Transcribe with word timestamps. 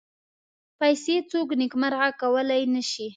پیسې 0.79 1.15
څوک 1.31 1.47
نېکمرغه 1.59 2.09
کولای 2.21 2.63
نه 2.75 2.81
شي. 2.91 3.07